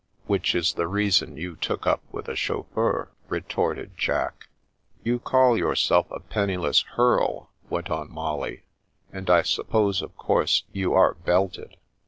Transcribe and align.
"Which 0.25 0.55
is 0.55 0.73
the 0.73 0.87
reason 0.87 1.37
you 1.37 1.55
took 1.55 1.85
up 1.85 2.01
with 2.11 2.27
a 2.27 2.35
chauf 2.35 2.65
feur," 2.73 3.09
retorted 3.29 3.91
Jack." 3.97 4.47
You 5.03 5.19
call 5.19 5.55
yourself 5.55 6.07
a' 6.09 6.19
penniless 6.37 6.81
hearl,'" 6.97 7.51
went 7.69 7.91
on 7.91 8.11
Molly," 8.11 8.63
and 9.13 9.29
I 9.29 9.43
suppose, 9.43 10.01
of 10.01 10.17
course, 10.17 10.63
you 10.73 10.95
are' 10.95 11.13
belted.' 11.23 11.77